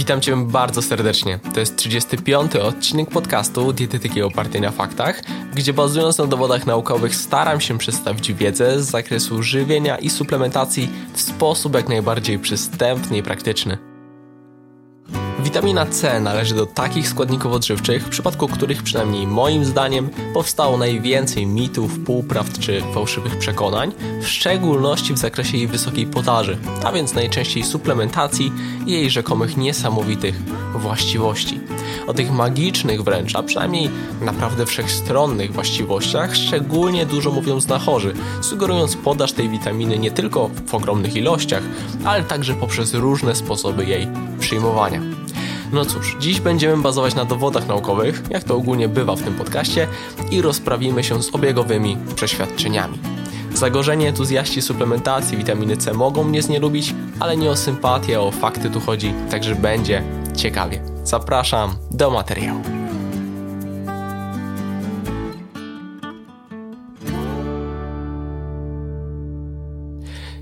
[0.00, 1.38] Witam Cię bardzo serdecznie.
[1.54, 2.56] To jest 35.
[2.56, 5.22] odcinek podcastu Dietetyki opartej na faktach,
[5.54, 11.20] gdzie bazując na dowodach naukowych staram się przedstawić wiedzę z zakresu żywienia i suplementacji w
[11.20, 13.89] sposób jak najbardziej przystępny i praktyczny.
[15.50, 21.46] Witamina C należy do takich składników odżywczych, w przypadku których przynajmniej moim zdaniem powstało najwięcej
[21.46, 27.64] mitów, półprawd czy fałszywych przekonań, w szczególności w zakresie jej wysokiej podaży, a więc najczęściej
[27.64, 28.52] suplementacji
[28.86, 30.34] i jej rzekomych niesamowitych
[30.74, 31.60] właściwości.
[32.06, 33.90] O tych magicznych wręcz, a przynajmniej
[34.20, 41.16] naprawdę wszechstronnych właściwościach szczególnie dużo mówią znachorzy, sugerując podaż tej witaminy nie tylko w ogromnych
[41.16, 41.62] ilościach,
[42.04, 44.08] ale także poprzez różne sposoby jej
[44.40, 45.00] przyjmowania.
[45.72, 49.88] No cóż, dziś będziemy bazować na dowodach naukowych, jak to ogólnie bywa w tym podcaście,
[50.30, 52.98] i rozprawimy się z obiegowymi przeświadczeniami.
[53.54, 58.80] Zagorzeni entuzjaści suplementacji witaminy C mogą mnie znielubić, ale nie o sympatię, o fakty tu
[58.80, 60.02] chodzi, także będzie
[60.36, 60.82] ciekawie.
[61.04, 62.60] Zapraszam do materiału.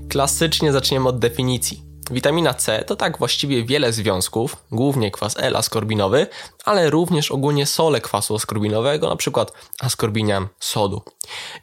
[0.09, 1.88] Klasycznie zaczniemy od definicji.
[2.11, 6.27] Witamina C to tak właściwie wiele związków, głównie kwas L-askorbinowy,
[6.65, 9.45] ale również ogólnie sole kwasu askorbinowego, np.
[9.79, 11.01] askorbinian sodu.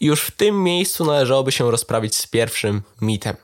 [0.01, 3.37] I już w tym miejscu należałoby się rozprawić z pierwszym mitem.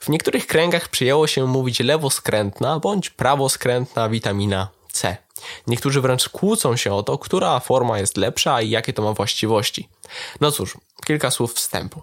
[0.00, 5.16] W niektórych kręgach przyjęło się mówić lewoskrętna bądź prawoskrętna witamina C.
[5.66, 9.88] Niektórzy wręcz kłócą się o to, która forma jest lepsza i jakie to ma właściwości.
[10.40, 12.02] No cóż, kilka słów wstępu.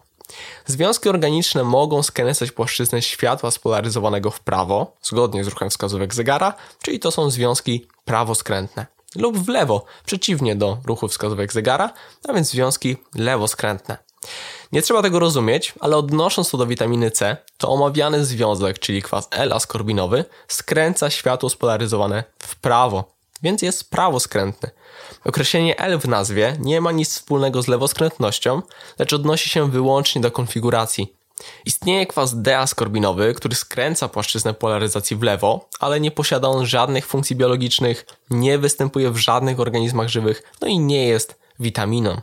[0.65, 6.99] Związki organiczne mogą skręcać płaszczyznę światła spolaryzowanego w prawo, zgodnie z ruchem wskazówek zegara, czyli
[6.99, 8.85] to są związki prawoskrętne.
[9.15, 11.93] Lub w lewo, przeciwnie do ruchu wskazówek zegara,
[12.27, 13.97] a więc związki lewoskrętne.
[14.71, 19.27] Nie trzeba tego rozumieć, ale odnosząc to do witaminy C, to omawiany związek, czyli kwas
[19.31, 24.69] L-askorbinowy, skręca światło spolaryzowane w prawo, więc jest prawoskrętny.
[25.25, 28.61] Określenie L w nazwie nie ma nic wspólnego z lewoskrętnością,
[28.99, 31.13] lecz odnosi się wyłącznie do konfiguracji.
[31.65, 37.35] Istnieje kwas D-askorbinowy, który skręca płaszczyznę polaryzacji w lewo, ale nie posiada on żadnych funkcji
[37.35, 42.21] biologicznych, nie występuje w żadnych organizmach żywych, no i nie jest witaminą.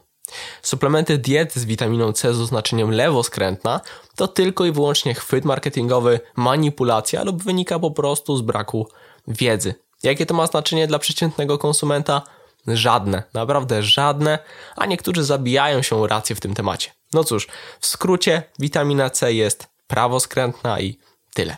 [0.63, 3.81] Suplementy diety z witaminą C z oznaczeniem lewoskrętna
[4.17, 8.89] to tylko i wyłącznie chwyt marketingowy, manipulacja lub wynika po prostu z braku
[9.29, 9.75] wiedzy.
[10.05, 12.23] Jakie to ma znaczenie dla przeciętnego konsumenta?
[12.67, 14.39] Żadne, naprawdę żadne,
[14.77, 16.91] a niektórzy zabijają się rację w tym temacie.
[17.13, 17.49] No cóż,
[17.81, 20.99] w skrócie, witamina C jest prawoskrętna i
[21.35, 21.57] tyle.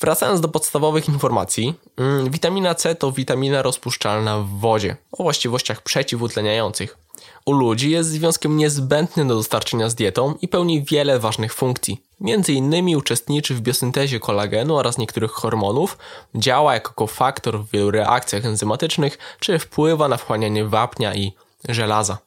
[0.00, 6.98] Wracając do podstawowych informacji, mm, witamina C to witamina rozpuszczalna w wodzie o właściwościach przeciwutleniających.
[7.46, 12.02] U ludzi jest związkiem niezbędnym do dostarczenia z dietą i pełni wiele ważnych funkcji.
[12.20, 15.98] Między innymi uczestniczy w biosyntezie kolagenu oraz niektórych hormonów,
[16.34, 21.32] działa jako kofaktor w wielu reakcjach enzymatycznych, czy wpływa na wchłanianie wapnia i
[21.68, 22.18] żelaza.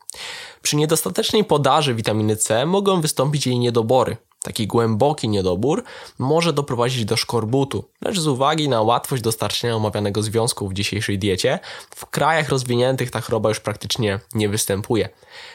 [0.62, 5.84] Przy niedostatecznej podaży witaminy C mogą wystąpić jej niedobory, Taki głęboki niedobór
[6.20, 11.60] może doprowadzić do szkorbutu, lecz z uwagi na łatwość dostarczenia omawianego związku w dzisiejszej diecie,
[11.96, 15.10] w krajach rozwiniętych ta choroba już praktycznie nie występuje.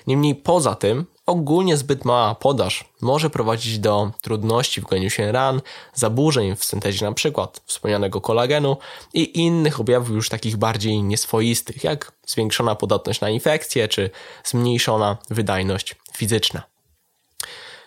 [0.07, 5.61] Niemniej poza tym, ogólnie zbyt mała podaż może prowadzić do trudności w gojeniu się ran,
[5.95, 7.47] zaburzeń w syntezie np.
[7.67, 8.77] wspomnianego kolagenu
[9.15, 14.11] i innych objawów już takich bardziej nieswoistych, jak zwiększona podatność na infekcje czy
[14.45, 16.74] zmniejszona wydajność fizyczna.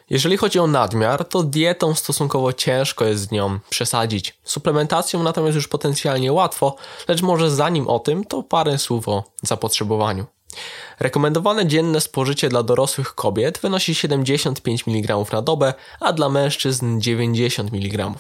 [0.09, 4.37] Jeżeli chodzi o nadmiar, to dietą stosunkowo ciężko jest z nią przesadzić.
[4.43, 6.75] Suplementacją natomiast już potencjalnie łatwo,
[7.07, 10.25] lecz może zanim o tym, to parę słów o zapotrzebowaniu.
[10.99, 17.73] Rekomendowane dzienne spożycie dla dorosłych kobiet wynosi 75 mg na dobę, a dla mężczyzn 90
[17.73, 18.11] mg.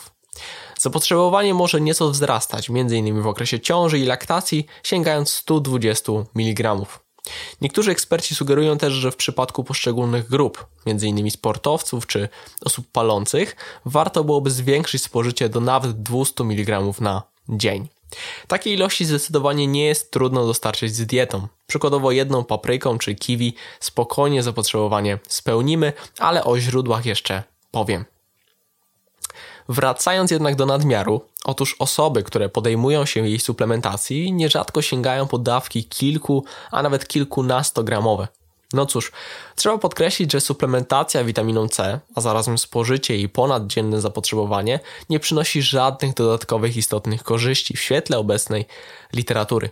[0.79, 3.21] Zapotrzebowanie może nieco wzrastać, m.in.
[3.21, 6.75] w okresie ciąży i laktacji, sięgając 120 mg.
[7.61, 11.31] Niektórzy eksperci sugerują też, że w przypadku poszczególnych grup, m.in.
[11.31, 12.29] sportowców czy
[12.65, 13.55] osób palących,
[13.85, 17.87] warto byłoby zwiększyć spożycie do nawet 200 mg na dzień.
[18.47, 21.47] Takiej ilości zdecydowanie nie jest trudno dostarczyć z dietą.
[21.67, 28.05] Przykładowo jedną papryką czy kiwi spokojnie zapotrzebowanie spełnimy, ale o źródłach jeszcze powiem.
[29.69, 35.83] Wracając jednak do nadmiaru, otóż osoby, które podejmują się jej suplementacji, nierzadko sięgają po dawki
[35.85, 38.27] kilku, a nawet kilkunastogramowe.
[38.73, 39.11] No cóż,
[39.55, 44.79] trzeba podkreślić, że suplementacja witaminą C, a zarazem spożycie i ponaddzienne zapotrzebowanie
[45.09, 48.65] nie przynosi żadnych dodatkowych istotnych korzyści w świetle obecnej
[49.13, 49.69] literatury.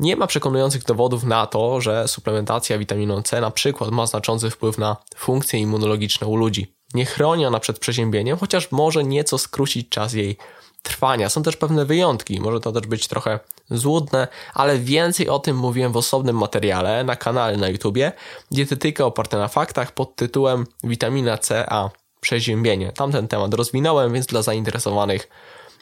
[0.00, 4.78] Nie ma przekonujących dowodów na to, że suplementacja witaminą C na przykład ma znaczący wpływ
[4.78, 6.74] na funkcje immunologiczne u ludzi.
[6.94, 10.36] Nie chroni ona przed przeziębieniem, chociaż może nieco skrócić czas jej
[10.82, 11.28] trwania.
[11.28, 15.92] Są też pewne wyjątki, może to też być trochę złudne, ale więcej o tym mówiłem
[15.92, 18.12] w osobnym materiale na kanale na YouTubie
[18.50, 22.92] Dietetyka oparta na faktach pod tytułem Witamina C a przeziębienie.
[22.92, 25.28] Tamten temat rozwinąłem, więc dla zainteresowanych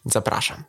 [0.04, 0.64] zapraszam.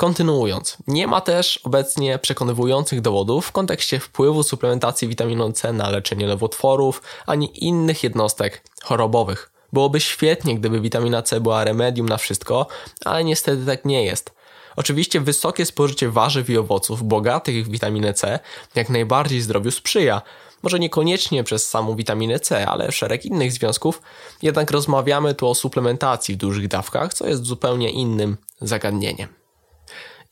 [0.00, 6.26] Kontynuując, nie ma też obecnie przekonywujących dowodów w kontekście wpływu suplementacji witaminą C na leczenie
[6.26, 9.50] nowotworów ani innych jednostek chorobowych.
[9.72, 12.66] Byłoby świetnie, gdyby witamina C była remedium na wszystko,
[13.04, 14.32] ale niestety tak nie jest.
[14.76, 18.38] Oczywiście wysokie spożycie warzyw i owoców bogatych w witaminę C
[18.74, 20.22] jak najbardziej zdrowiu sprzyja.
[20.62, 24.02] Może niekoniecznie przez samą witaminę C, ale szereg innych związków,
[24.42, 29.39] jednak rozmawiamy tu o suplementacji w dużych dawkach, co jest zupełnie innym zagadnieniem.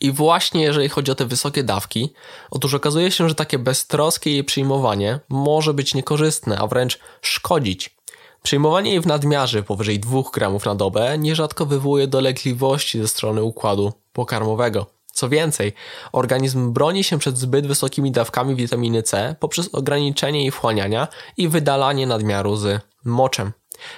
[0.01, 2.13] I właśnie jeżeli chodzi o te wysokie dawki,
[2.51, 7.97] otóż okazuje się, że takie beztroskie jej przyjmowanie może być niekorzystne, a wręcz szkodzić.
[8.43, 13.93] Przyjmowanie jej w nadmiarze powyżej 2 gramów na dobę nierzadko wywołuje dolegliwości ze strony układu
[14.13, 14.87] pokarmowego.
[15.13, 15.73] Co więcej,
[16.13, 22.07] organizm broni się przed zbyt wysokimi dawkami witaminy C poprzez ograniczenie jej wchłaniania i wydalanie
[22.07, 23.53] nadmiaru z moczem.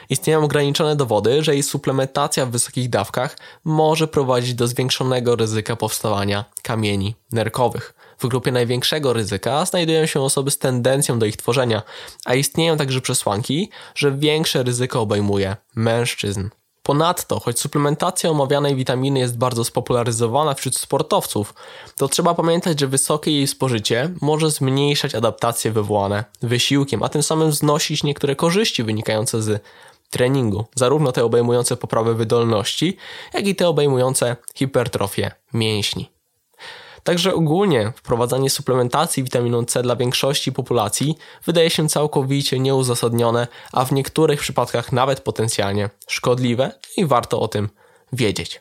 [0.08, 6.44] Istnieją ograniczone dowody, że jej suplementacja w wysokich dawkach może prowadzić do zwiększonego ryzyka powstawania
[6.62, 7.94] kamieni nerkowych.
[8.18, 11.82] W grupie największego ryzyka znajdują się osoby z tendencją do ich tworzenia,
[12.24, 16.48] a istnieją także przesłanki, że większe ryzyko obejmuje mężczyzn.
[16.90, 21.54] Ponadto, choć suplementacja omawianej witaminy jest bardzo spopularyzowana wśród sportowców,
[21.96, 27.52] to trzeba pamiętać, że wysokie jej spożycie może zmniejszać adaptacje wywołane wysiłkiem, a tym samym
[27.52, 29.62] znosić niektóre korzyści wynikające z
[30.10, 32.96] treningu, zarówno te obejmujące poprawę wydolności,
[33.34, 36.19] jak i te obejmujące hipertrofię mięśni.
[37.04, 43.92] Także ogólnie wprowadzanie suplementacji witaminą C dla większości populacji wydaje się całkowicie nieuzasadnione, a w
[43.92, 47.68] niektórych przypadkach nawet potencjalnie szkodliwe i warto o tym
[48.12, 48.60] wiedzieć.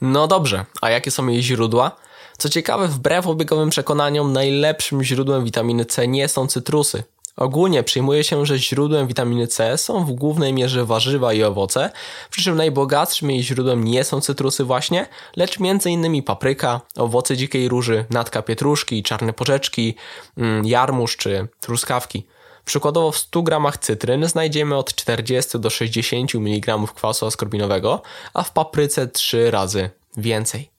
[0.00, 1.96] No dobrze, a jakie są jej źródła?
[2.38, 7.04] Co ciekawe, wbrew obiegowym przekonaniom, najlepszym źródłem witaminy C nie są cytrusy.
[7.36, 11.90] Ogólnie przyjmuje się, że źródłem witaminy C są w głównej mierze warzywa i owoce,
[12.30, 16.22] przy czym najbogatszym jej źródłem nie są cytrusy właśnie, lecz m.in.
[16.22, 19.94] papryka, owoce dzikiej róży, natka pietruszki, czarne porzeczki,
[20.36, 22.26] mm, jarmuż czy truskawki.
[22.64, 28.02] Przykładowo w 100 gramach cytryn znajdziemy od 40 do 60 mg kwasu askorbinowego,
[28.34, 30.73] a w papryce 3 razy więcej.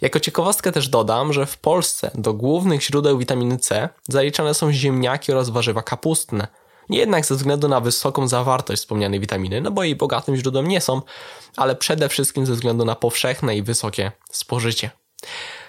[0.00, 5.32] Jako ciekawostkę też dodam, że w Polsce do głównych źródeł witaminy C zaliczane są ziemniaki
[5.32, 6.46] oraz warzywa kapustne.
[6.88, 10.80] Nie jednak ze względu na wysoką zawartość wspomnianej witaminy, no bo jej bogatym źródłem nie
[10.80, 11.02] są,
[11.56, 14.90] ale przede wszystkim ze względu na powszechne i wysokie spożycie.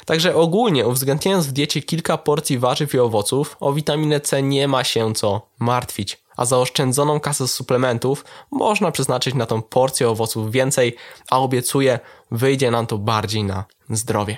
[0.05, 4.83] Także ogólnie uwzględniając w diecie kilka porcji warzyw i owoców, o witaminę C nie ma
[4.83, 10.95] się co martwić a zaoszczędzoną kasę z suplementów można przeznaczyć na tą porcję owoców więcej,
[11.31, 11.99] a obiecuję,
[12.31, 14.37] wyjdzie nam to bardziej na zdrowie.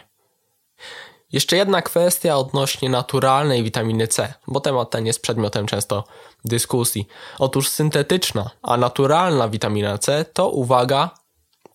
[1.31, 6.03] Jeszcze jedna kwestia odnośnie naturalnej witaminy C, bo temat ten jest przedmiotem często
[6.45, 7.07] dyskusji.
[7.39, 11.09] Otóż syntetyczna, a naturalna witamina C to uwaga,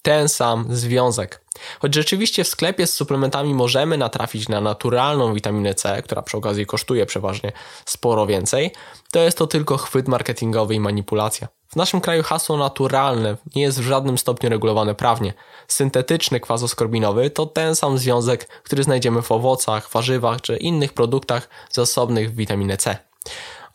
[0.06, 1.40] ten sam związek.
[1.80, 6.66] Choć rzeczywiście w sklepie z suplementami możemy natrafić na naturalną witaminę C, która przy okazji
[6.66, 7.52] kosztuje przeważnie
[7.84, 8.72] sporo więcej,
[9.12, 11.48] to jest to tylko chwyt marketingowy i manipulacja.
[11.68, 15.34] W naszym kraju hasło naturalne nie jest w żadnym stopniu regulowane prawnie.
[15.68, 21.48] Syntetyczny kwas askorbinowy to ten sam związek, który znajdziemy w owocach, warzywach czy innych produktach
[21.70, 22.96] zasobnych w witaminę C.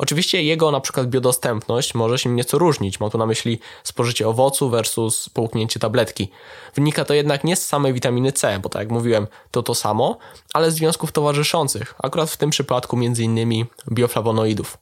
[0.02, 3.00] Oczywiście jego na przykład biodostępność może się nieco różnić.
[3.00, 6.30] Mam tu na myśli spożycie owocu versus połknięcie tabletki.
[6.76, 10.18] Wynika to jednak nie z samej witaminy C, bo tak jak mówiłem, to to samo,
[10.54, 13.66] ale z związków towarzyszących, akurat w tym przypadku m.in.
[13.92, 14.78] bioflawonoidów.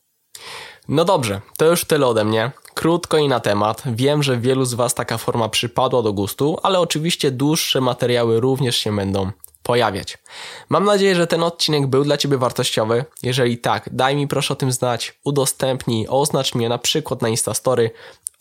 [0.88, 2.52] No dobrze, to już tyle ode mnie.
[2.74, 3.84] Krótko i na temat.
[3.86, 8.78] Wiem, że wielu z Was taka forma przypadła do gustu, ale oczywiście dłuższe materiały również
[8.78, 9.32] się będą
[9.70, 10.18] pojawiać.
[10.70, 13.06] Mam nadzieję, że ten odcinek był dla Ciebie wartościowy.
[13.24, 17.92] Jeżeli tak, daj mi proszę o tym znać, udostępnij, oznacz mnie na przykład na Instastory,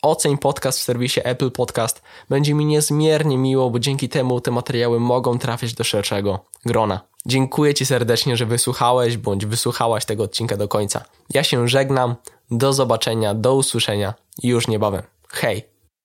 [0.02, 2.02] oceń podcast w serwisie Apple Podcast.
[2.28, 7.00] Będzie mi niezmiernie miło, bo dzięki temu te materiały mogą trafiać do szerszego grona.
[7.26, 11.04] Dziękuję Ci serdecznie, że wysłuchałeś bądź wysłuchałaś tego odcinka do końca.
[11.34, 12.14] Ja się żegnam,
[12.50, 15.02] do zobaczenia, do usłyszenia już niebawem.
[15.28, 15.77] Hej!